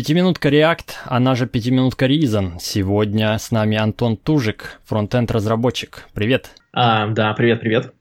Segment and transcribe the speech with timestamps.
[0.00, 2.52] Пятиминутка React, она же пятиминутка Reason.
[2.58, 6.06] Сегодня с нами Антон Тужик, фронтенд разработчик.
[6.14, 6.52] Привет.
[6.72, 7.92] А, да, привет, привет.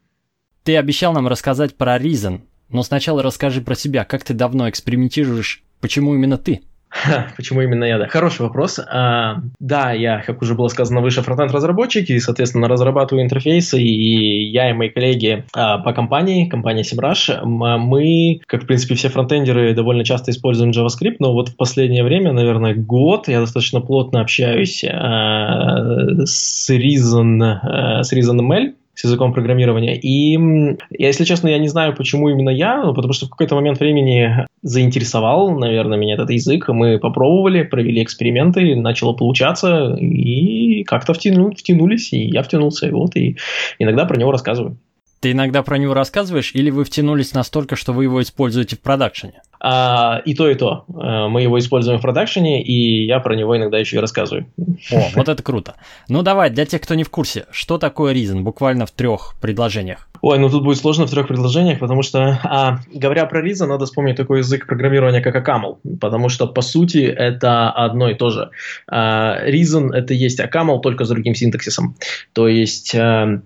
[0.64, 2.40] Ты обещал нам рассказать про Reason,
[2.70, 6.62] но сначала расскажи про себя, как ты давно экспериментируешь, почему именно ты?
[7.38, 7.98] Почему именно я?
[7.98, 8.80] Да, хороший вопрос.
[8.80, 14.70] А, да, я, как уже было сказано выше, фронтенд-разработчик, и, соответственно, разрабатываю интерфейсы, и я
[14.70, 20.04] и мои коллеги а, по компании, компания SEMrush, мы, как, в принципе, все фронтендеры, довольно
[20.04, 26.26] часто используем JavaScript, но вот в последнее время, наверное, год я достаточно плотно общаюсь а,
[26.26, 29.98] с Reason, а, с Reason ML, с языком программирования.
[29.98, 30.38] И,
[30.90, 34.46] если честно, я не знаю, почему именно я, ну, потому что в какой-то момент времени
[34.62, 36.68] заинтересовал, наверное, меня этот язык.
[36.68, 43.16] Мы попробовали, провели эксперименты, начало получаться, и как-то втяну, втянулись, и я втянулся, и вот,
[43.16, 43.38] и
[43.80, 44.78] иногда про него рассказываю.
[45.22, 49.42] Ты иногда про него рассказываешь, или вы втянулись настолько, что вы его используете в продакшене?
[49.62, 50.86] А, и то, и то.
[50.94, 54.48] А, мы его используем в продакшене, и я про него иногда еще и рассказываю.
[54.92, 55.76] О, вот это круто.
[56.08, 60.08] Ну давай, для тех, кто не в курсе, что такое Reason, буквально в трех предложениях?
[60.22, 63.86] Ой, ну тут будет сложно в трех предложениях, потому что, а, говоря про Reason, надо
[63.86, 68.50] вспомнить такой язык программирования, как Акамл, потому что, по сути, это одно и то же.
[68.88, 71.96] А, Reason— это есть Акамл, только с другим синтаксисом.
[72.34, 72.96] То есть...
[72.96, 73.42] А,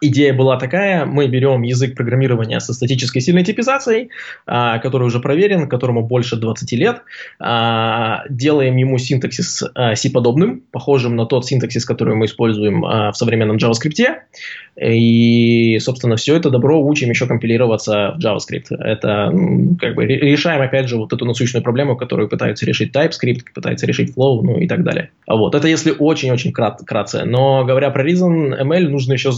[0.00, 4.10] идея была такая, мы берем язык программирования со статической сильной типизацией,
[4.46, 7.02] а, который уже проверен, которому больше 20 лет,
[7.38, 13.16] а, делаем ему синтаксис а, C-подобным, похожим на тот синтаксис, который мы используем а, в
[13.16, 14.04] современном JavaScript,
[14.80, 18.74] и, собственно, все это добро учим еще компилироваться в JavaScript.
[18.78, 19.32] Это
[19.78, 24.14] как бы решаем, опять же, вот эту насущную проблему, которую пытаются решить TypeScript, пытается решить
[24.16, 25.10] Flow, ну и так далее.
[25.26, 27.24] Вот, это если очень-очень крат, кратце.
[27.24, 29.32] Но говоря про Reason ML, нужно еще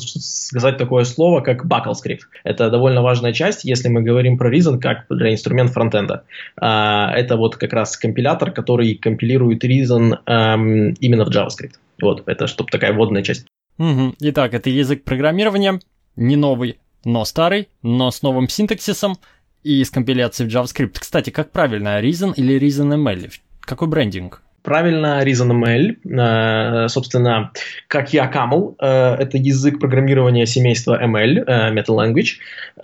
[0.52, 2.20] сказать такое слово, как BuckleScript.
[2.44, 6.24] Это довольно важная часть, если мы говорим про Reason как для инструмент фронтенда.
[6.60, 11.72] А, это вот как раз компилятор, который компилирует Reason эм, именно в JavaScript.
[12.02, 13.46] Вот, это чтобы такая вводная часть.
[13.78, 14.16] Угу.
[14.20, 15.80] Итак, это язык программирования,
[16.16, 19.16] не новый, но старый, но с новым синтаксисом
[19.62, 20.96] и с компиляцией в JavaScript.
[20.98, 23.32] Кстати, как правильно, Reason или Reason ML?
[23.60, 24.42] Какой брендинг?
[24.62, 27.50] Правильно, ReasonML, э, собственно,
[27.88, 32.36] как я Camel, э, это язык программирования семейства ML, э, Metal Language,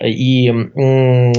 [0.05, 1.34] и он,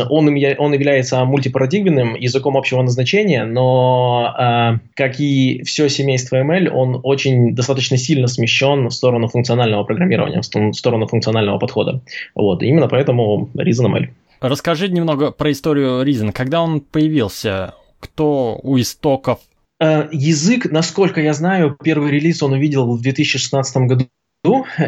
[0.57, 7.97] он является мультипарадигменным языком общего назначения, но, как и все семейство ML, он очень достаточно
[7.97, 12.01] сильно смещен в сторону функционального программирования, в сторону функционального подхода.
[12.35, 14.07] Вот, именно поэтому ReasonML.
[14.41, 16.31] Расскажи немного про историю Reason.
[16.31, 17.73] Когда он появился?
[17.99, 19.39] Кто у истоков
[19.79, 24.09] язык, насколько я знаю, первый релиз он увидел в 2016 году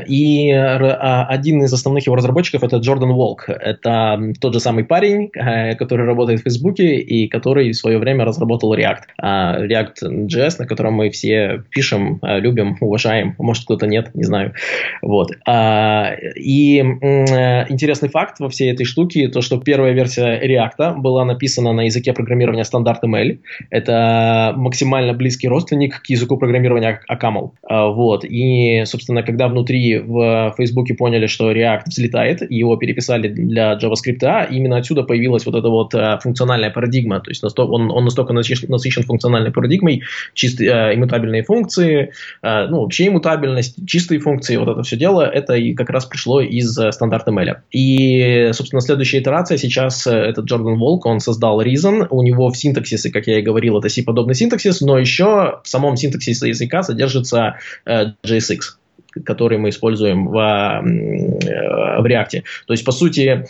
[0.07, 3.49] и а, один из основных его разработчиков это Джордан Волк.
[3.49, 8.23] Это тот же самый парень, э, который работает в Фейсбуке и который в свое время
[8.23, 9.01] разработал React.
[9.21, 13.35] А, React.js, на котором мы все пишем, э, любим, уважаем.
[13.39, 14.53] Может, кто-то нет, не знаю.
[15.01, 15.31] Вот.
[15.45, 21.73] А, и интересный факт во всей этой штуке, то, что первая версия React была написана
[21.73, 23.39] на языке программирования стандарт ML.
[23.69, 27.53] Это максимально близкий родственник к языку программирования Акамл.
[27.69, 28.23] Вот.
[28.23, 34.23] И, собственно, когда когда внутри в Фейсбуке поняли, что React взлетает, его переписали для JavaScript,
[34.23, 38.33] а именно отсюда появилась вот эта вот э, функциональная парадигма, то есть он, он настолько
[38.33, 40.03] насыщен, функциональной парадигмой,
[40.35, 42.11] чистые э, иммутабельные функции,
[42.43, 46.39] э, ну, вообще иммутабельность, чистые функции, вот это все дело, это и как раз пришло
[46.39, 47.55] из стандарта ML.
[47.71, 53.09] И, собственно, следующая итерация сейчас этот Джордан Волк, он создал Reason, у него в синтаксисе,
[53.09, 57.55] как я и говорил, это C-подобный синтаксис, но еще в самом синтаксисе языка содержится
[57.87, 58.80] JSX
[59.25, 62.43] который мы используем в, э, в React.
[62.67, 63.45] То есть, по сути,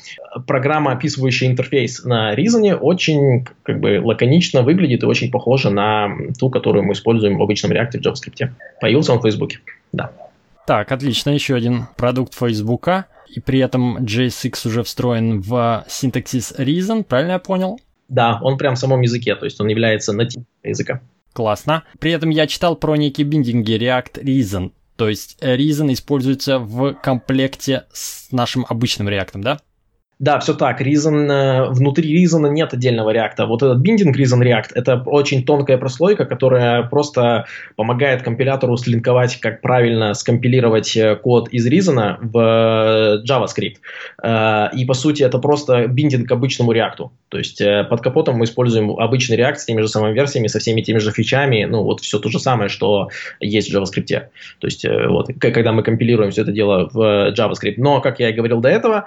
[0.47, 6.49] программа, описывающая интерфейс на Reason, очень как бы лаконично выглядит и очень похожа на ту,
[6.49, 8.49] которую мы используем в обычном React в JavaScript.
[8.79, 9.51] Появился он в Facebook,
[9.91, 10.11] да.
[10.65, 12.87] Так, отлично, еще один продукт Facebook,
[13.33, 17.79] и при этом JSX уже встроен в синтаксис Reason, правильно я понял?
[18.07, 21.01] Да, он прям в самом языке, то есть он является нативным языка.
[21.33, 21.83] Классно.
[21.99, 24.71] При этом я читал про некие биндинги React Reason.
[25.01, 29.59] То есть Reason используется в комплекте с нашим обычным реактом, да?
[30.21, 30.81] Да, все так.
[30.81, 33.47] Reason, э, внутри Reason нет отдельного реакта.
[33.47, 37.45] Вот этот биндинг Reason React– это очень тонкая прослойка, которая просто
[37.75, 43.77] помогает компилятору слинковать, как правильно скомпилировать э, код из Reason в э, JavaScript.
[44.77, 47.09] И, по сути, это просто binding к обычному React.
[47.29, 47.59] То есть
[47.89, 51.11] под капотом мы используем обычный React с теми же самыми версиями, со всеми теми же
[51.11, 53.09] фичами, ну, вот все то же самое, что
[53.39, 54.27] есть в JavaScript.
[54.59, 57.75] То есть, вот, когда мы компилируем все это дело в JavaScript.
[57.77, 59.05] Но, как я и говорил до этого,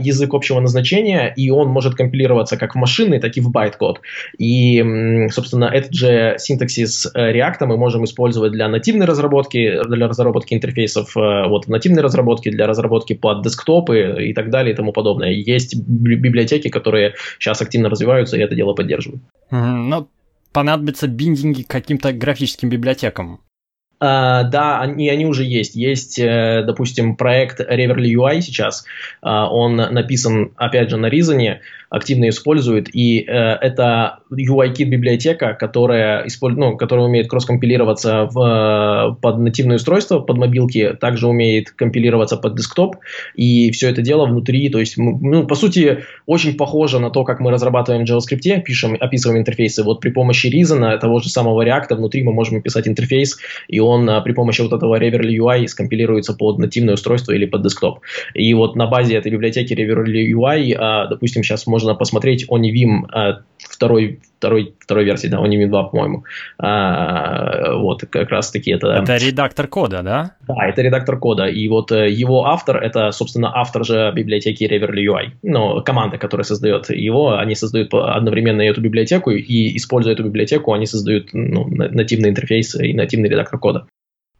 [0.00, 4.00] язык общего назначения, и он может компилироваться как в машинный, так и в байт-код.
[4.38, 4.82] И,
[5.30, 11.66] собственно, этот же синтаксис React мы можем использовать для нативной разработки, для разработки интерфейсов вот,
[11.66, 15.30] в нативной разработке, для разработки под десктопы и так далее и тому подобное.
[15.30, 19.22] Есть библиотеки, которые сейчас активно развиваются и это дело поддерживают.
[19.50, 19.76] Mm-hmm.
[19.88, 20.08] Ну,
[20.52, 23.40] понадобится биндинги к каким-то графическим библиотекам.
[24.02, 25.74] Uh, да, они, они уже есть.
[25.74, 28.86] Есть, uh, допустим, проект Reverly UI сейчас.
[29.22, 31.58] Uh, он написан, опять же, на Reason
[31.90, 36.56] активно использует, и э, это UIKit библиотека, которая, использ...
[36.56, 42.96] ну, которая умеет кросс-компилироваться в, под нативное устройство, под мобилки, также умеет компилироваться под десктоп,
[43.34, 47.40] и все это дело внутри, то есть, ну, по сути, очень похоже на то, как
[47.40, 49.82] мы разрабатываем в JavaScript, пишем, описываем интерфейсы.
[49.82, 53.36] Вот при помощи Reason, того же самого React, внутри мы можем писать интерфейс,
[53.66, 57.62] и он а, при помощи вот этого Reverly UI скомпилируется под нативное устройство или под
[57.62, 58.00] десктоп.
[58.34, 63.40] И вот на базе этой библиотеки Reverly UI, а, допустим, сейчас можно посмотреть Onivim э,
[63.68, 66.24] второй, второй, второй версии, да, Onivim 2, по-моему.
[66.58, 68.88] А, вот, как раз таки это...
[68.88, 70.32] Это редактор кода, да?
[70.46, 71.46] Да, это редактор кода.
[71.46, 75.30] И вот э, его автор, это, собственно, автор же библиотеки Reverly UI.
[75.42, 80.86] Ну, команда, которая создает его, они создают одновременно эту библиотеку, и, используя эту библиотеку, они
[80.86, 83.79] создают ну, нативный интерфейс и нативный редактор кода.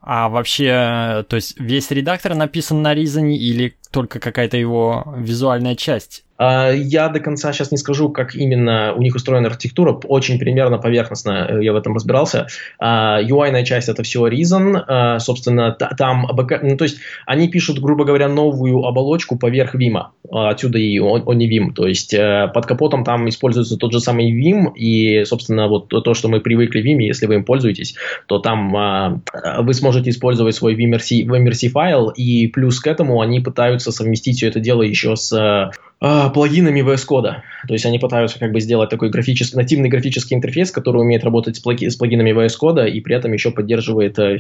[0.01, 6.25] А вообще, то есть весь редактор написан на Reason или только какая-то его визуальная часть?
[6.41, 10.79] А, я до конца сейчас не скажу, как именно у них устроена архитектура, очень примерно
[10.79, 12.47] поверхностно э, я в этом разбирался.
[12.81, 16.27] UI-ная а, часть это все Reason, а, собственно, там,
[16.63, 16.97] ну, то есть
[17.27, 20.03] они пишут, грубо говоря, новую оболочку поверх Vim,
[20.33, 24.33] отсюда и он не Vim, то есть э, под капотом там используется тот же самый
[24.33, 27.97] Vim, и, собственно, вот то, что мы привыкли в Vim, если вы им пользуетесь,
[28.27, 29.23] то там
[29.59, 34.49] вы сможете использовать свой VMRC, VMRC файл, и плюс к этому они пытаются совместить все
[34.49, 37.37] это дело еще с э, плагинами VS Code.
[37.67, 41.57] То есть они пытаются как бы сделать такой графический, нативный графический интерфейс, который умеет работать
[41.57, 44.39] с, плаги, с плагинами VS Code и при этом еще поддерживает э,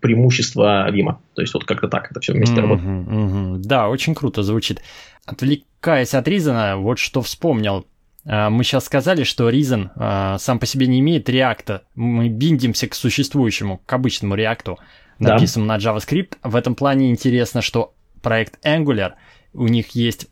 [0.00, 1.16] преимущества Vim.
[1.34, 3.08] То есть вот как-то так это все вместе mm-hmm, работает.
[3.08, 3.56] Mm-hmm.
[3.64, 4.82] Да, очень круто звучит.
[5.26, 7.86] Отвлекаясь от Reason, вот что вспомнил.
[8.24, 11.82] А, мы сейчас сказали, что Reason а, сам по себе не имеет реакта.
[11.94, 14.78] Мы биндимся к существующему, к обычному реакту,
[15.18, 15.76] написанному да.
[15.76, 16.34] на JavaScript.
[16.42, 19.12] В этом плане интересно, что проект Angular,
[19.52, 20.28] у них есть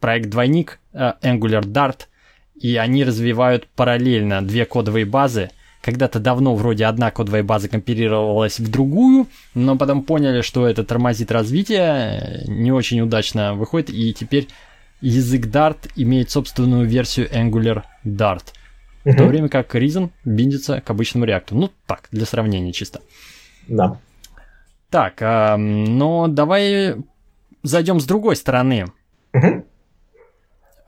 [0.00, 2.02] проект двойник uh, Angular Dart,
[2.54, 5.50] и они развивают параллельно две кодовые базы.
[5.80, 11.30] Когда-то давно вроде одна кодовая база компилировалась в другую, но потом поняли, что это тормозит
[11.30, 14.48] развитие, не очень удачно выходит, и теперь
[15.00, 18.42] язык Dart имеет собственную версию Angular Dart.
[19.04, 21.54] В то время как Reason биндится к обычному реакту.
[21.56, 23.00] Ну так, для сравнения чисто.
[23.66, 23.98] Да.
[24.90, 26.96] Так, э, но давай
[27.62, 28.86] зайдем с другой стороны.
[29.34, 29.64] Угу.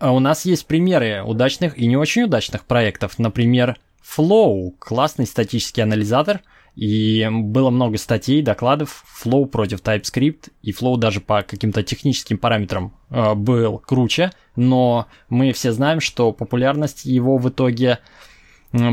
[0.03, 3.19] У нас есть примеры удачных и не очень удачных проектов.
[3.19, 6.41] Например, Flow, классный статический анализатор,
[6.75, 12.95] и было много статей, докладов Flow против TypeScript, и Flow даже по каким-то техническим параметрам
[13.11, 17.99] э, был круче, но мы все знаем, что популярность его в итоге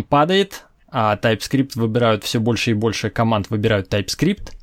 [0.10, 4.54] падает, а TypeScript выбирают все больше и больше команд выбирают TypeScript.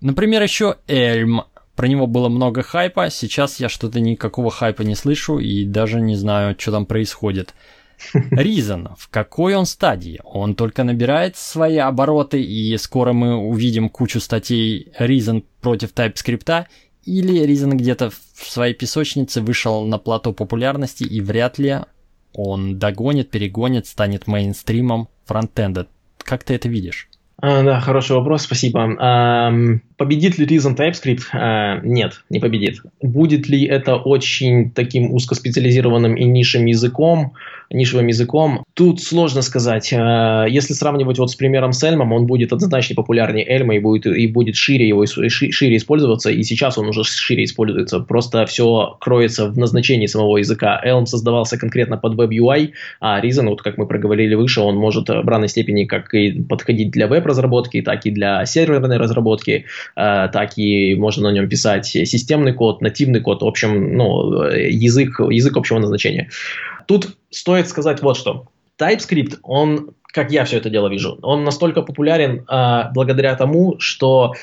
[0.00, 1.42] Например, еще Elm
[1.78, 6.16] про него было много хайпа, сейчас я что-то никакого хайпа не слышу и даже не
[6.16, 7.54] знаю, что там происходит.
[8.32, 10.18] Reason, в какой он стадии?
[10.24, 16.64] Он только набирает свои обороты, и скоро мы увидим кучу статей Reason против TypeScript,
[17.04, 21.76] или Reason где-то в своей песочнице вышел на плато популярности, и вряд ли
[22.32, 25.86] он догонит, перегонит, станет мейнстримом фронтенда.
[26.24, 27.08] Как ты это видишь?
[27.40, 28.96] А, да, хороший вопрос, спасибо.
[28.98, 29.52] А,
[29.98, 31.24] победит ли Reason TypeScript?
[31.34, 32.80] А, нет, не победит.
[33.02, 37.34] Будет ли это очень таким узкоспециализированным и нишевым языком?
[37.70, 38.64] нишевым языком.
[38.74, 39.92] Тут сложно сказать.
[39.92, 44.06] Э, если сравнивать вот с примером с Эльмом, он будет однозначно популярнее Эльма и будет,
[44.06, 48.00] и будет шире его шире использоваться, и сейчас он уже шире используется.
[48.00, 50.80] Просто все кроется в назначении самого языка.
[50.84, 55.08] Elm создавался конкретно под Web UI, а Reason, вот как мы проговорили выше, он может
[55.08, 59.64] в равной степени как и подходить для веб-разработки, так и для серверной разработки, э,
[59.94, 65.56] так и можно на нем писать системный код, нативный код, в общем, ну, язык, язык
[65.56, 66.30] общего назначения.
[66.86, 68.46] Тут стоит сказать вот что.
[68.78, 74.34] TypeScript, он, как я все это дело вижу, он настолько популярен э, благодаря тому, что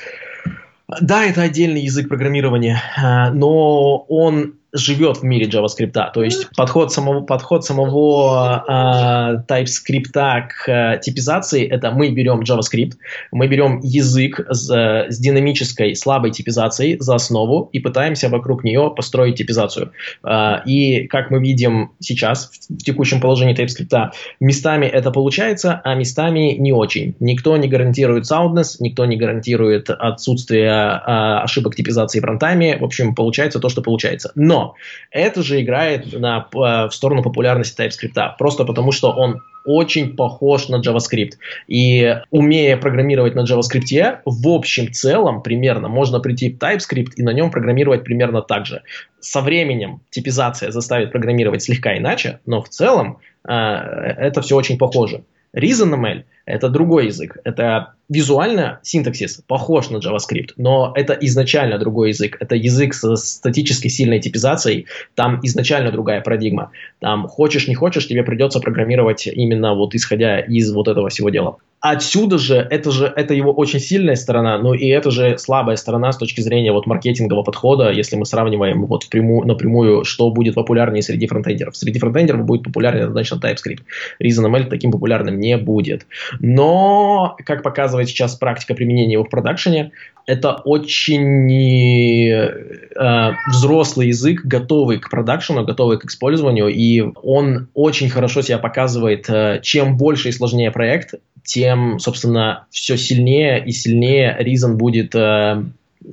[1.00, 6.12] да, это отдельный язык программирования, э, но он живет в мире JavaScript.
[6.12, 12.94] То есть подход самого, подход самого э, TypeScript к э, типизации– это мы берем JavaScript,
[13.32, 14.68] мы берем язык с,
[15.08, 19.92] с динамической слабой типизацией за основу и пытаемся вокруг нее построить типизацию.
[20.24, 26.56] Э, и как мы видим сейчас в текущем положении TypeScript, местами это получается, а местами
[26.58, 27.14] не очень.
[27.20, 31.00] Никто не гарантирует soundness, никто не гарантирует отсутствие э,
[31.42, 32.76] ошибок типизации в рантайме.
[32.78, 34.32] В общем, получается то, что получается.
[34.34, 34.65] Но
[35.10, 40.76] это же играет на, в сторону популярности TypeScript, просто потому что он очень похож на
[40.76, 41.32] JavaScript.
[41.66, 47.32] И умея программировать на JavaScript, в общем целом примерно можно прийти в TypeScript и на
[47.32, 48.82] нем программировать примерно так же.
[49.20, 55.24] Со временем типизация заставит программировать слегка иначе, но в целом э, это все очень похоже.
[55.54, 57.38] ReasonML– это другой язык.
[57.42, 62.36] Это визуально синтаксис похож на JavaScript, но это изначально другой язык.
[62.40, 64.86] Это язык с статически сильной типизацией.
[65.14, 66.70] Там изначально другая парадигма.
[67.00, 71.58] Там хочешь, не хочешь, тебе придется программировать именно вот исходя из вот этого всего дела
[71.90, 76.12] отсюда же, это же, это его очень сильная сторона, но и это же слабая сторона
[76.12, 81.02] с точки зрения вот маркетингового подхода, если мы сравниваем вот впрямую, напрямую, что будет популярнее
[81.02, 81.76] среди фронтендеров.
[81.76, 83.82] Среди фронтендеров будет популярнее однозначно TypeScript.
[84.22, 86.06] ReasonML таким популярным не будет.
[86.40, 89.92] Но, как показывает сейчас практика применения его в продакшене,
[90.26, 98.42] это очень э, взрослый язык, готовый к продакшену, готовый к использованию, и он очень хорошо
[98.42, 99.30] себя показывает.
[99.30, 105.62] Э, чем больше и сложнее проект, тем, собственно, все сильнее и сильнее Reason будет э,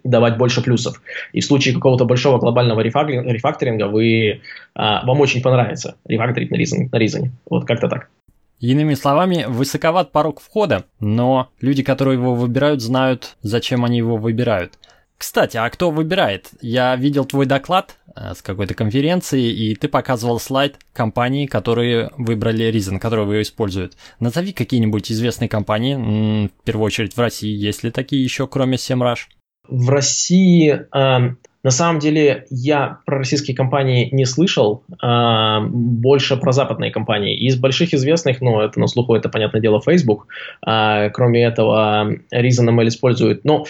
[0.03, 1.01] давать больше плюсов.
[1.33, 4.39] И в случае какого-то большого глобального рефакторинга вы, э,
[4.75, 6.89] вам очень понравится рефакторить на Reason.
[6.91, 7.29] На Reason.
[7.49, 8.09] Вот как-то так.
[8.63, 14.79] Иными словами, высоковат порог входа, но люди, которые его выбирают, знают, зачем они его выбирают.
[15.17, 16.49] Кстати, а кто выбирает?
[16.61, 22.71] Я видел твой доклад э, с какой-то конференции, и ты показывал слайд компаний, которые выбрали
[22.71, 23.97] Reason, которые его используют.
[24.21, 29.27] Назови какие-нибудь известные компании, в первую очередь в России, есть ли такие еще, кроме SEMrush?
[29.67, 36.51] В России, э, на самом деле, я про российские компании не слышал, э, больше про
[36.51, 37.37] западные компании.
[37.37, 40.27] Из больших известных, ну, это на слуху, это, понятное дело, Facebook.
[40.65, 43.65] Э, кроме этого, Reason ML использует, ну,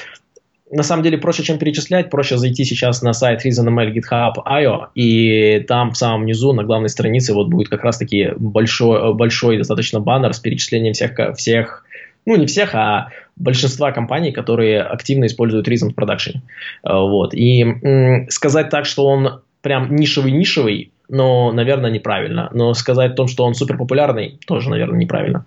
[0.72, 5.92] на самом деле проще, чем перечислять, проще зайти сейчас на сайт ReasonML GitHub.io, и там
[5.92, 10.40] в самом низу на главной странице вот будет как раз-таки большой, большой достаточно баннер с
[10.40, 11.83] перечислением всех, всех
[12.26, 16.42] ну не всех, а большинства компаний, которые активно используют Reason в продакшене.
[16.84, 17.34] Вот.
[17.34, 22.50] И сказать так, что он прям нишевый-нишевый, но, наверное, неправильно.
[22.54, 25.46] Но сказать о том, что он супер популярный, тоже, наверное, неправильно.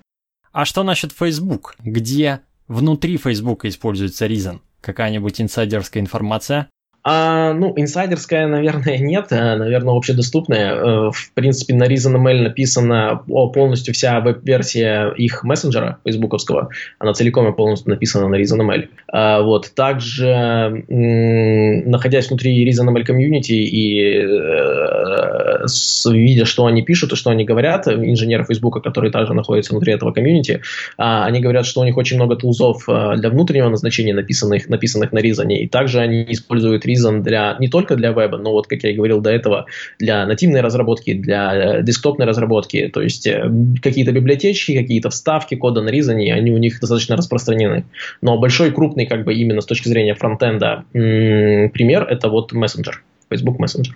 [0.53, 1.75] А что насчет Facebook?
[1.85, 4.61] Где внутри Facebook используется Reason?
[4.81, 6.69] Какая-нибудь инсайдерская информация?
[7.09, 10.75] А, ну, инсайдерская, наверное, нет, а, наверное, общедоступная.
[10.75, 16.71] Э, в принципе, на ReasonML написана полностью вся веб-версия их мессенджера фейсбуковского.
[16.99, 18.89] Она целиком и полностью написана на ReasonML.
[19.13, 19.73] А, вот.
[19.77, 25.67] Также, находясь внутри ReasonML комьюнити и э,
[26.11, 30.11] видя, что они пишут и что они говорят, инженеры Фейсбука, которые также находятся внутри этого
[30.11, 30.63] комьюнити,
[30.97, 35.49] они говорят, что у них очень много тулзов для внутреннего назначения, написанных, написанных на Reason,
[35.53, 38.91] и также они используют Reason Reason для, не только для веба, но вот, как я
[38.91, 39.67] и говорил до этого,
[39.99, 43.51] для нативной разработки, для э, десктопной разработки, то есть э,
[43.83, 47.85] какие-то библиотечки, какие-то вставки кода на Reason, они у них достаточно распространены.
[48.21, 52.95] Но большой, крупный, как бы именно с точки зрения фронтенда пример– это вот Messenger,
[53.31, 53.93] Facebook Messenger.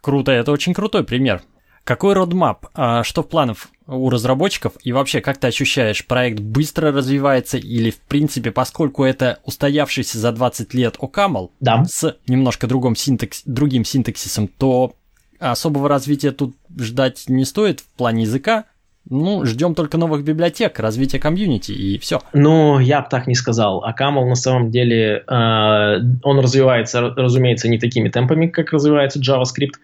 [0.00, 1.40] Круто, это очень крутой пример.
[1.84, 2.66] Какой родмап?
[2.74, 4.72] А что в планах у разработчиков?
[4.82, 10.32] И вообще, как ты ощущаешь, проект быстро развивается или, в принципе, поскольку это устоявшийся за
[10.32, 11.84] 20 лет OCaml да.
[11.84, 14.94] с немножко другом синтекс, другим синтаксисом, то
[15.38, 18.64] особого развития тут ждать не стоит в плане языка,
[19.10, 22.20] ну, ждем только новых библиотек, развития комьюнити и все.
[22.32, 23.84] Ну, я бы так не сказал.
[23.84, 29.74] А Камал на самом деле, э, он развивается, разумеется, не такими темпами, как развивается JavaScript.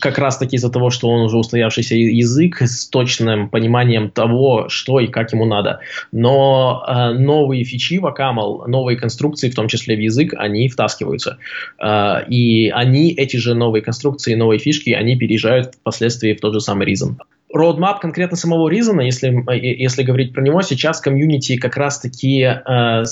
[0.00, 4.98] Как раз таки из-за того, что он уже устоявшийся язык с точным пониманием того, что
[4.98, 5.80] и как ему надо.
[6.10, 11.36] Но э, новые фичи в Акамал, новые конструкции, в том числе в язык, они втаскиваются.
[11.78, 16.60] Э, и они, эти же новые конструкции, новые фишки, они переезжают впоследствии в тот же
[16.60, 17.16] самый Reason.
[17.54, 23.04] Roadmap конкретно самого Reason, если, если говорить про него, сейчас комьюнити как раз-таки э, э,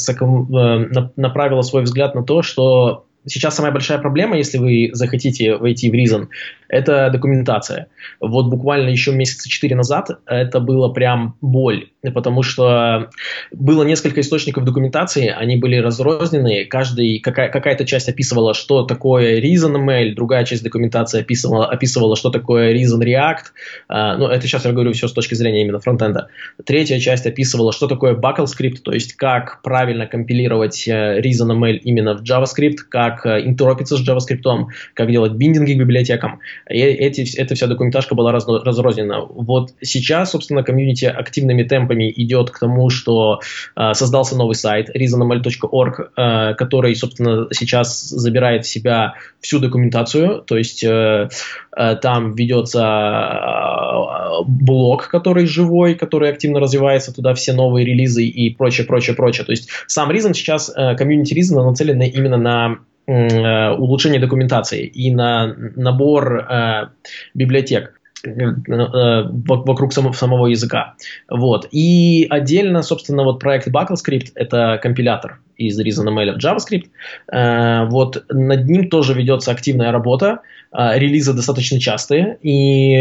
[1.17, 5.95] направила свой взгляд на то, что сейчас самая большая проблема, если вы захотите войти в
[5.95, 6.29] Reason,
[6.69, 7.89] это документация.
[8.21, 13.11] Вот буквально еще месяца четыре назад это было прям боль потому что
[13.53, 20.15] было несколько источников документации, они были разрознены, каждый, какая, какая-то часть описывала, что такое ReasonML,
[20.15, 23.45] другая часть документации описывала, описывала что такое Reason React,
[23.91, 26.29] uh, ну, это сейчас я говорю все с точки зрения именно фронтенда.
[26.65, 32.23] Третья часть описывала, что такое BuckleScript, то есть как правильно компилировать uh, ReasonML именно в
[32.23, 36.41] JavaScript, как uh, интеропиться с JavaScript, как делать биндинги к библиотекам.
[36.71, 39.21] И эти, эта вся документашка была раз, разрознена.
[39.21, 43.41] Вот сейчас, собственно, комьюнити активными темпами темпами идет к тому, что
[43.77, 50.57] э, создался новый сайт reasonml.org, э, который, собственно, сейчас забирает в себя всю документацию, то
[50.57, 51.29] есть э,
[51.77, 58.55] э, там ведется э, блог, который живой, который активно развивается, туда все новые релизы и
[58.55, 59.45] прочее, прочее, прочее.
[59.45, 65.11] То есть сам Reason сейчас, э, комьюнити Reason нацелен именно на э, улучшение документации и
[65.15, 66.89] на набор э,
[67.35, 67.98] библиотек.
[68.25, 70.95] Э, вокруг самого, самого языка.
[71.31, 71.69] Вот.
[71.71, 76.87] И отдельно, собственно, вот проект BuckleScript— это компилятор из ReasonML в JavaScript.
[77.31, 80.41] Э, вот над ним тоже ведется активная работа.
[80.73, 82.39] Э, релизы достаточно частые.
[82.43, 82.93] И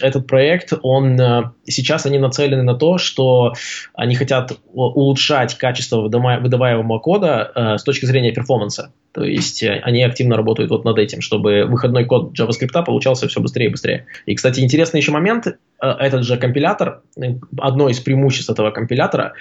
[0.00, 1.18] этот проект, он
[1.64, 3.54] сейчас они нацелены на то, что
[3.94, 8.92] они хотят улучшать качество выдаваемого кода с точки зрения перформанса.
[9.18, 13.40] То есть э, они активно работают вот над этим, чтобы выходной код JavaScript получался все
[13.40, 14.06] быстрее и быстрее.
[14.26, 19.32] И, кстати, интересный еще момент, э, этот же компилятор, э, одно из преимуществ этого компилятора,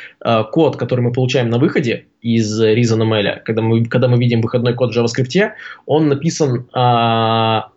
[0.52, 4.94] код, который мы получаем на выходе из ReasonML, когда мы, когда мы видим выходной код
[4.94, 5.52] в JavaScript,
[5.86, 6.68] он написан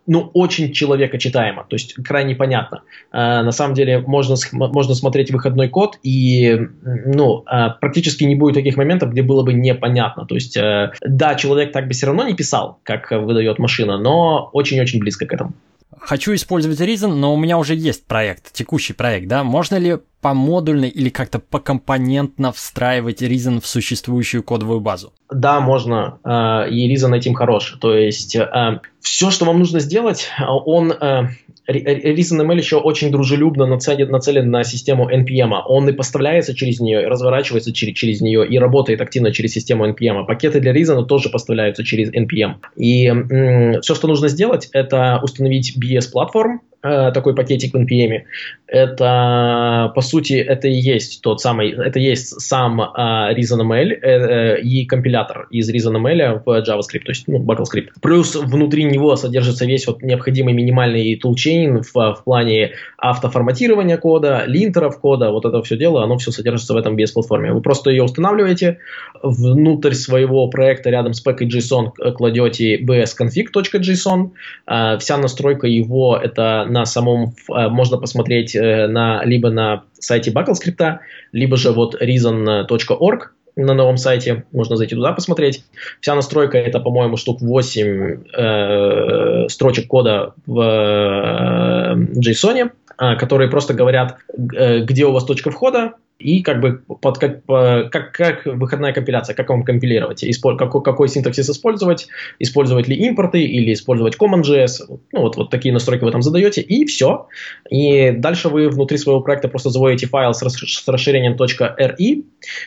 [0.06, 2.82] ну, очень человекочитаемо, то есть крайне понятно.
[3.12, 7.44] На самом деле можно, можно смотреть выходной код, и ну,
[7.80, 10.26] практически не будет таких моментов, где было бы непонятно.
[10.26, 14.98] То есть, да, человек так бы все равно не писал, как выдает машина, но очень-очень
[14.98, 15.52] близко к этому.
[15.98, 19.42] Хочу использовать Reason, но у меня уже есть проект, текущий проект, да?
[19.44, 25.12] Можно ли по модульно или как-то покомпонентно встраивать Reason в существующую кодовую базу?
[25.30, 27.76] Да, можно, э, и Reason этим хорош.
[27.80, 31.28] То есть э, все, что вам нужно сделать, он э,
[31.70, 35.52] ReasonML еще очень дружелюбно нацелен, на систему NPM.
[35.66, 39.86] Он и поставляется через нее, и разворачивается через, через нее, и работает активно через систему
[39.88, 40.26] NPM.
[40.26, 42.56] Пакеты для Reason тоже поставляются через NPM.
[42.76, 48.22] И м- все, что нужно сделать, это установить BS-платформ, Э, такой пакетик в NPM.
[48.66, 54.86] Это, по сути, это и есть тот самый, это есть сам uh, ReasonML uh, и
[54.86, 57.88] компилятор из ReasonML в JavaScript, то есть ну, BuckleScript.
[58.00, 65.00] Плюс внутри него содержится весь вот необходимый минимальный тулчейн в, в плане автоформатирования кода, линтеров
[65.00, 67.52] кода, вот это все дело, оно все содержится в этом BS-платформе.
[67.52, 68.78] Вы просто ее устанавливаете,
[69.22, 74.30] внутрь своего проекта рядом с package.json кладете bsconfig.json,
[74.68, 80.30] uh, вся настройка его это на самом, э, можно посмотреть э, на, либо на сайте
[80.30, 80.98] BuckleScript,
[81.32, 85.64] либо же вот reason.org, на новом сайте, можно зайти туда посмотреть.
[86.00, 93.74] Вся настройка это, по-моему, штук 8 э, строчек кода в э, JSON, э, которые просто
[93.74, 94.18] говорят,
[94.54, 99.34] э, где у вас точка входа, и как бы под, как, как, как выходная компиляция,
[99.34, 105.20] как вам компилировать, исполь, какой, какой синтаксис использовать, использовать ли импорты или использовать CommonJS, ну
[105.20, 107.26] вот, вот такие настройки вы там задаете, и все.
[107.70, 112.24] И дальше вы внутри своего проекта просто заводите файл с, с расширением .ri,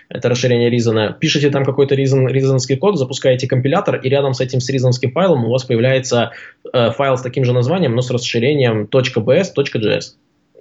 [0.09, 4.59] это расширение Reason, пишете там какой-то Reason, Reasonский код, запускаете компилятор, и рядом с этим
[4.59, 6.31] с Reasonским файлом у вас появляется
[6.73, 10.01] э, файл с таким же названием, но с расширением .bs.js.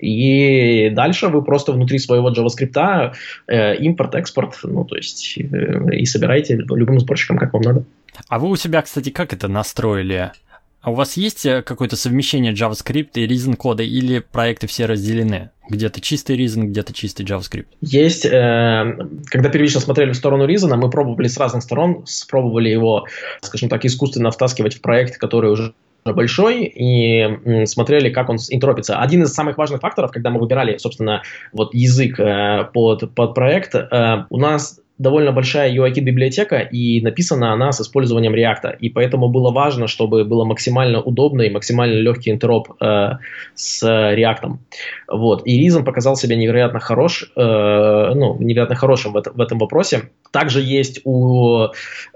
[0.02, 3.14] И дальше вы просто внутри своего JavaScript
[3.46, 7.84] э, импорт, экспорт, ну, то есть э, и собираете любым сборщиком, как вам надо.
[8.28, 10.32] А вы у себя, кстати, как это настроили?
[10.80, 15.50] А у вас есть э, какое-то совмещение JavaScript и Reason кода или проекты все разделены?
[15.68, 17.66] Где-то чистый Reason, где-то чистый JavaScript?
[17.80, 18.26] Есть.
[18.26, 23.06] Э, когда первично смотрели в сторону Reason, мы пробовали с разных сторон, пробовали его,
[23.40, 28.98] скажем так, искусственно втаскивать в проект, который уже большой и смотрели, как он интеропится.
[28.98, 33.74] Один из самых важных факторов, когда мы выбирали, собственно, вот язык э, под, под проект,
[33.74, 38.76] э, у нас довольно большая UIKit библиотека, и написана она с использованием React.
[38.78, 43.10] И поэтому было важно, чтобы было максимально удобно и максимально легкий интероп э,
[43.54, 44.58] с React.
[45.08, 45.42] Вот.
[45.44, 47.40] И Reason показал себя невероятно хорош, э,
[48.14, 50.10] ну, невероятно хорошим в, это, в этом вопросе.
[50.30, 51.68] Также есть у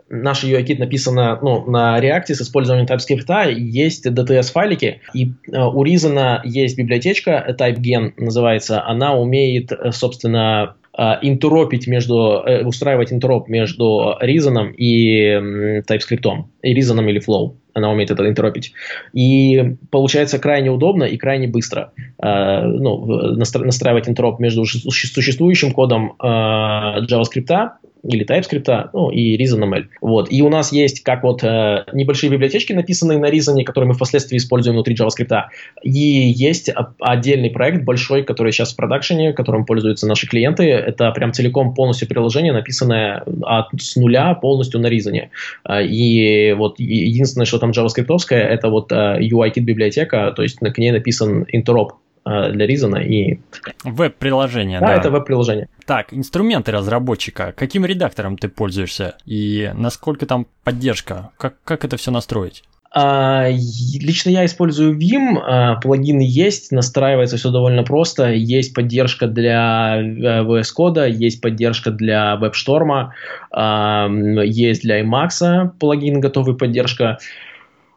[0.09, 6.41] наш UIKit написано ну, на React с использованием TypeScript, есть DTS-файлики, и э, у Reason
[6.45, 10.77] есть библиотечка, TypeGen называется, она умеет, э, собственно,
[11.23, 17.55] интеропить между, uh, устраивать интероп между Reason и TypeScript, и Reason или Flow.
[17.77, 18.73] она умеет это интеропить.
[19.13, 26.25] И получается крайне удобно и крайне быстро э, ну, настраивать интероп между существующим кодом э,
[26.27, 27.71] JavaScript
[28.09, 29.87] или TypeScript, ну, и ReasonML.
[30.01, 30.31] Вот.
[30.31, 34.37] И у нас есть как вот э, небольшие библиотечки, написанные на Reason, которые мы впоследствии
[34.37, 35.45] используем внутри JavaScript.
[35.83, 40.65] И есть отдельный проект большой, который сейчас в продакшене, которым пользуются наши клиенты.
[40.65, 45.29] Это прям целиком полностью приложение, написанное от, с нуля полностью на Reason.
[45.69, 50.79] Э, и вот единственное, что там JavaScript, это вот э, UI-кит библиотека, то есть к
[50.79, 51.93] ней написан интероп
[52.27, 53.41] для Reason и...
[53.85, 54.87] Веб-приложение, да.
[54.89, 55.69] Да, это веб-приложение.
[55.85, 57.55] Так, инструменты разработчика.
[57.57, 59.17] Каким редактором ты пользуешься?
[59.25, 61.31] И насколько там поддержка?
[61.37, 62.65] Как, как это все настроить?
[62.99, 69.99] А, лично я использую Vim, а, плагины есть, настраивается все довольно просто, есть поддержка для
[69.99, 73.11] э, VS Code, есть поддержка для WebStorm,
[73.51, 74.09] а,
[74.45, 77.19] есть для Emacs плагин готовый поддержка,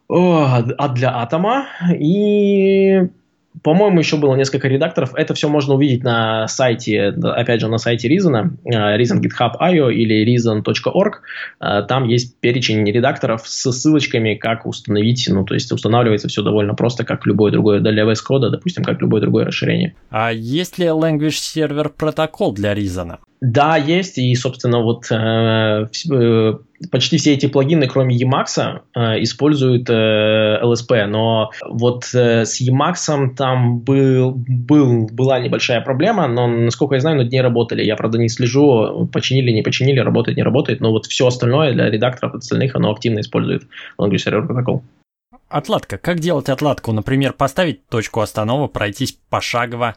[0.09, 3.07] а для Атома и
[3.63, 5.13] по-моему, еще было несколько редакторов.
[5.15, 10.25] Это все можно увидеть на сайте, опять же, на сайте Reason, э, Reason GitHub.io или
[10.25, 11.21] reason.org.
[11.59, 16.73] Э, там есть перечень редакторов с ссылочками, как установить, ну, то есть устанавливается все довольно
[16.73, 19.95] просто, как любое другое для VS Code, допустим, как любое другое расширение.
[20.09, 23.17] А есть ли Language Server протокол для Reason?
[23.41, 26.53] Да, есть, и, собственно, вот э, э,
[26.91, 33.35] почти все эти плагины, кроме Emacs, э, используют э, LSP, но вот э, с Emacs
[33.35, 37.81] там был, был, была небольшая проблема, но, насколько я знаю, над ней работали.
[37.81, 41.89] Я, правда, не слежу, починили, не починили, работает, не работает, но вот все остальное для
[41.89, 44.81] редакторов остальных, оно активно использует Language Server Protocol.
[45.47, 45.97] Отладка.
[45.97, 46.91] Как делать отладку?
[46.91, 49.95] Например, поставить точку останова, пройтись пошагово,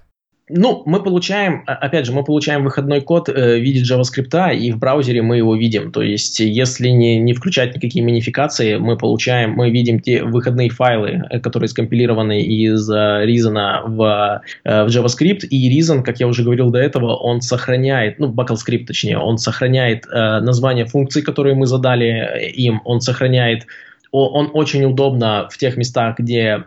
[0.54, 4.78] ну, мы получаем, опять же, мы получаем выходной код э, в виде JavaScript, и в
[4.78, 5.92] браузере мы его видим.
[5.92, 11.22] То есть, если не, не включать никакие минификации, мы получаем, мы видим те выходные файлы,
[11.30, 16.42] э, которые скомпилированы из э, Reason в, э, в JavaScript, и Reason, как я уже
[16.42, 21.66] говорил до этого, он сохраняет, ну, BackLScript точнее, он сохраняет э, название функций, которые мы
[21.66, 23.66] задали э, им, он сохраняет
[24.14, 26.64] он очень удобно в тех местах, где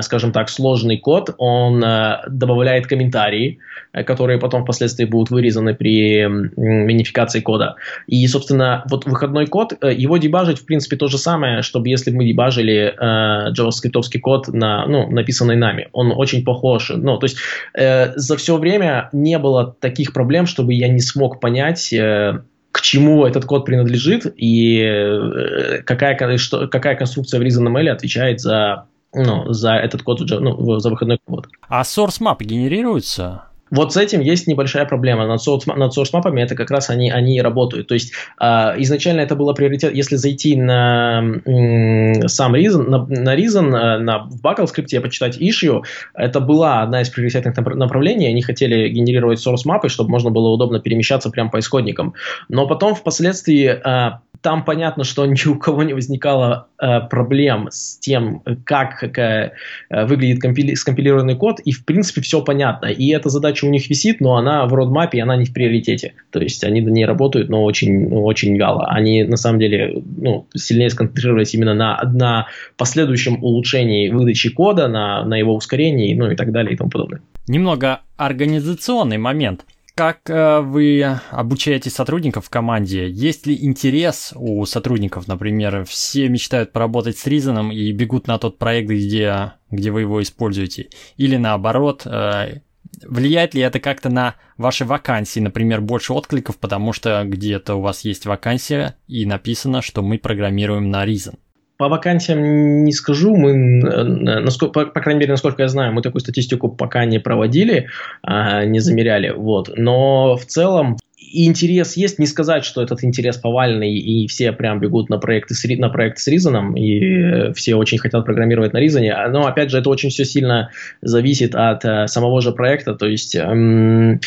[0.00, 3.58] скажем так, сложный код, он э, добавляет комментарии,
[3.92, 7.76] э, которые потом впоследствии будут вырезаны при минификации кода.
[8.06, 12.10] И, собственно, вот выходной код, э, его дебажить, в принципе, то же самое, чтобы если
[12.10, 15.88] мы дебажили э, JavaScript код, на, ну, написанный нами.
[15.92, 16.90] Он очень похож.
[16.94, 17.38] Ну, то есть
[17.74, 22.40] э, за все время не было таких проблем, чтобы я не смог понять, э,
[22.72, 28.86] к чему этот код принадлежит и э, какая, что, какая конструкция в ReasonML отвечает за
[29.14, 31.46] ну, за этот код, ну, за выходной код.
[31.68, 33.44] А source map генерируется?
[33.72, 35.26] Вот с этим есть небольшая проблема.
[35.26, 37.88] Над source, над source мапами это как раз они, они работают.
[37.88, 38.46] То есть э,
[38.76, 44.24] изначально это было приоритет, если зайти на м, сам Reason, на, на Reason, э, на,
[44.24, 45.82] в Buckle скрипте почитать issue,
[46.14, 48.26] это была одна из приоритетных направлений.
[48.26, 52.12] Они хотели генерировать source мапы, чтобы можно было удобно перемещаться прямо по исходникам.
[52.50, 57.96] Но потом впоследствии э, там понятно, что ни у кого не возникало э, проблем с
[57.98, 59.52] тем, как, как э,
[59.88, 62.86] выглядит компили- скомпилированный код, и в принципе все понятно.
[62.86, 66.14] И эта задача у них висит, но она в родмапе, она не в приоритете.
[66.30, 68.86] То есть они на ней работают, но очень, ну, очень вяло.
[68.88, 75.24] Они на самом деле ну, сильнее сконцентрировались именно на, на последующем улучшении выдачи кода, на,
[75.24, 77.20] на его ускорении, ну и так далее и тому подобное.
[77.46, 79.64] Немного организационный момент.
[80.02, 83.08] Как э, вы обучаете сотрудников в команде?
[83.08, 88.58] Есть ли интерес у сотрудников, например, все мечтают поработать с Reason и бегут на тот
[88.58, 90.88] проект, где, где вы его используете?
[91.18, 92.62] Или наоборот, э,
[93.04, 98.04] влияет ли это как-то на ваши вакансии, например, больше откликов, потому что где-то у вас
[98.04, 101.36] есть вакансия и написано, что мы программируем на Reason?
[101.76, 106.20] По вакансиям не скажу, мы, насколько, по, по крайней мере, насколько я знаю, мы такую
[106.20, 107.88] статистику пока не проводили,
[108.22, 109.70] а, не замеряли, вот.
[109.76, 110.98] Но в целом
[111.32, 115.64] интерес есть, не сказать, что этот интерес повальный, и все прям бегут на проекты с,
[115.78, 119.88] на проект с Reason, и все очень хотят программировать на Reason, но, опять же, это
[119.88, 123.34] очень все сильно зависит от э, самого же проекта, то есть...
[123.34, 124.20] Эм,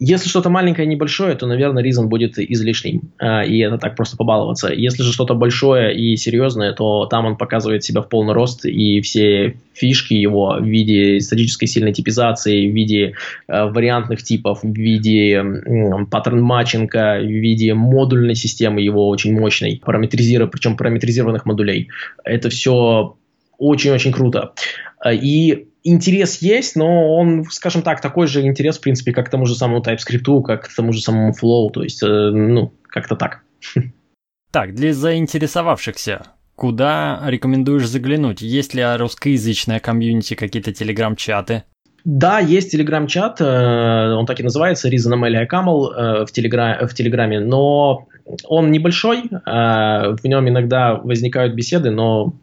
[0.00, 4.72] если что-то маленькое, небольшое, то, наверное, Reason будет излишним, э, и это так просто побаловаться.
[4.72, 9.00] Если же что-то большое и серьезное, то там он показывает себя в полный рост, и
[9.00, 13.14] все фишки его в виде статической сильной типизации, в виде
[13.48, 20.52] э, вариантных типов, в виде э, паттерн-матчинга, в виде модульной системы его очень мощной, параметризированных,
[20.52, 21.88] причем параметризированных модулей.
[22.24, 23.16] Это все
[23.58, 24.52] очень-очень круто.
[25.04, 29.30] Э, и интерес есть, но он, скажем так, такой же интерес, в принципе, как к
[29.30, 33.16] тому же самому TypeScript, как к тому же самому Flow, то есть, э, ну, как-то
[33.16, 33.42] так.
[34.50, 36.22] Так, для заинтересовавшихся,
[36.56, 38.40] Куда рекомендуешь заглянуть?
[38.40, 41.62] Есть ли русскоязычная комьюнити, какие-то телеграм-чаты?
[42.04, 46.84] Да, есть телеграм-чат, э, он так и называется, Reason Amelia Camel э, в, телегра...
[46.84, 48.08] в Телеграме, но
[48.44, 52.34] он небольшой, в нем иногда возникают беседы, но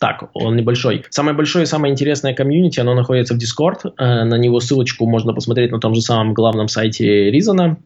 [0.00, 1.04] так, он небольшой.
[1.10, 3.92] Самое большое и самое интересное комьюнити, оно находится в Discord.
[3.98, 7.76] На него ссылочку можно посмотреть на том же самом главном сайте Reason.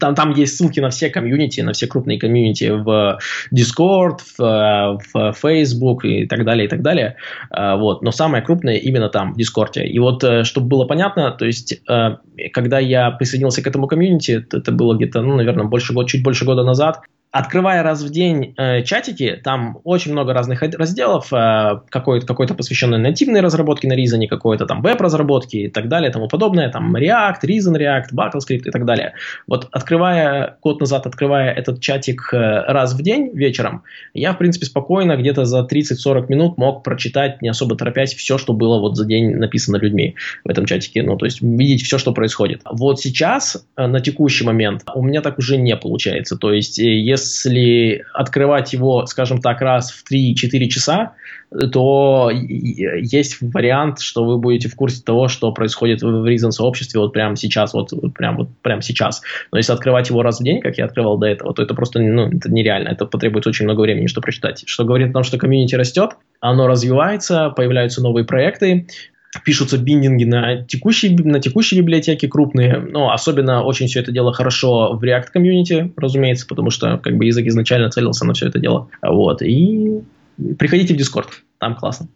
[0.00, 3.18] Там, там есть ссылки на все комьюнити, на все крупные комьюнити в
[3.54, 7.16] Discord, в, в Facebook и так далее, и так далее.
[7.50, 8.02] А, вот.
[8.02, 9.80] Но самое крупное именно там, в Discord.
[9.80, 12.16] И вот, э, чтобы было понятно, то есть, э,
[12.52, 16.64] когда я присоединился к этому комьюнити, это было где-то, ну, наверное, больше, чуть больше года
[16.64, 22.54] назад, открывая раз в день э, чатики, там очень много разных разделов, э, какой-то, какой-то
[22.54, 27.40] посвященный нативной разработке на Reason, какой-то там веб-разработки и так далее, тому подобное, там React,
[27.44, 29.14] Reason React, BattleScript и так далее.
[29.46, 34.66] Вот открывая, год назад открывая этот чатик э, раз в день вечером, я, в принципе,
[34.66, 39.06] спокойно где-то за 30-40 минут мог прочитать, не особо торопясь, все, что было вот за
[39.06, 42.62] день написано людьми в этом чатике, ну, то есть видеть все, что происходит.
[42.68, 46.82] Вот сейчас, э, на текущий момент, у меня так уже не получается, то есть, э,
[46.82, 51.12] если если открывать его, скажем так, раз в 3-4 часа,
[51.72, 57.12] то есть вариант, что вы будете в курсе того, что происходит в Reason сообществе вот
[57.12, 59.20] прямо сейчас, вот прям вот прямо сейчас.
[59.50, 62.00] Но если открывать его раз в день, как я открывал до этого, то это просто
[62.00, 62.88] ну, это нереально.
[62.88, 64.62] Это потребуется очень много времени, чтобы прочитать.
[64.66, 68.86] Что говорит о том, что комьюнити растет, оно развивается, появляются новые проекты,
[69.44, 74.92] пишутся биндинги на текущие, на текущие библиотеки крупные, но особенно очень все это дело хорошо
[74.94, 78.88] в React комьюнити, разумеется, потому что как бы язык изначально целился на все это дело.
[79.02, 80.02] Вот, и
[80.58, 82.08] приходите в Discord, там классно.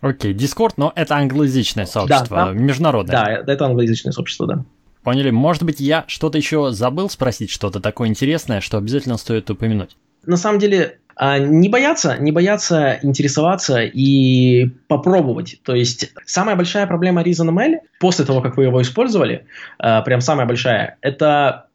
[0.00, 3.42] Окей, okay, Discord, но это англоязычное сообщество, да, международное.
[3.44, 4.64] Да, это англоязычное сообщество, да.
[5.02, 5.30] Поняли.
[5.30, 9.96] Может быть, я что-то еще забыл спросить, что-то такое интересное, что обязательно стоит упомянуть?
[10.26, 15.60] На самом деле, не бояться, не бояться интересоваться и попробовать.
[15.64, 19.46] То есть самая большая проблема ReasonML после того, как вы его использовали,
[19.78, 21.66] а, прям самая большая, это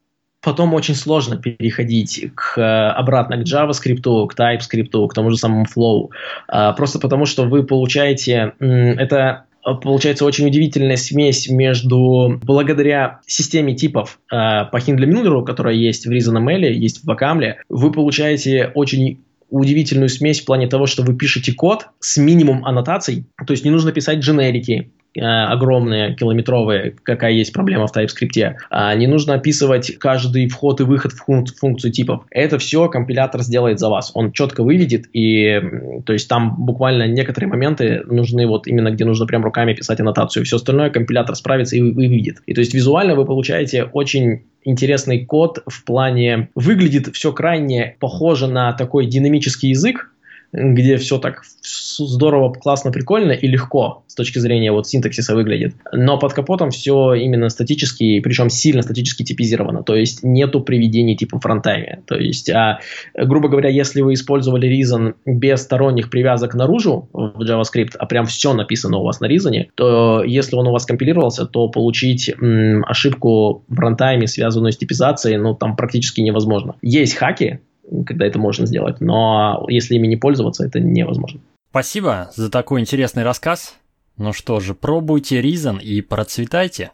[0.41, 6.09] потом очень сложно переходить к, обратно к JavaScript, к TypeScript, к тому же самому Flow.
[6.47, 8.53] А, просто потому, что вы получаете...
[8.59, 9.45] Это
[9.81, 16.69] получается очень удивительная смесь между, благодаря системе типов э, по Хиндле-Мюллеру, которая есть в ReasonML,
[16.69, 21.87] есть в Bacaml, вы получаете очень удивительную смесь в плане того, что вы пишете код
[21.99, 27.95] с минимум аннотаций, то есть не нужно писать дженерики, огромные, километровые, какая есть проблема в
[27.95, 28.55] TypeScript.
[28.69, 32.25] А не нужно описывать каждый вход и выход в функ- функцию типов.
[32.31, 34.11] Это все компилятор сделает за вас.
[34.13, 35.61] Он четко выведет, и
[36.05, 40.45] то есть там буквально некоторые моменты нужны вот именно где нужно прям руками писать аннотацию.
[40.45, 42.37] Все остальное компилятор справится и выведет.
[42.45, 46.49] И то есть визуально вы получаете очень интересный код в плане...
[46.55, 50.12] Выглядит все крайне похоже на такой динамический язык,
[50.53, 55.73] где все так здорово, классно, прикольно и легко с точки зрения вот синтаксиса выглядит.
[55.91, 59.83] Но под капотом все именно статически, причем сильно статически типизировано.
[59.83, 62.03] То есть нету приведений типа фронтайме.
[62.05, 62.79] То есть, а,
[63.15, 68.53] грубо говоря, если вы использовали Reason без сторонних привязок наружу в JavaScript, а прям все
[68.53, 73.63] написано у вас на Reason, то если он у вас компилировался, то получить м, ошибку
[73.67, 76.75] в фронтайме, связанную с типизацией, ну там практически невозможно.
[76.83, 77.59] Есть хаки,
[78.05, 79.01] когда это можно сделать.
[79.01, 81.39] Но если ими не пользоваться, это невозможно.
[81.69, 83.75] Спасибо за такой интересный рассказ.
[84.17, 86.91] Ну что же, пробуйте Reason и процветайте.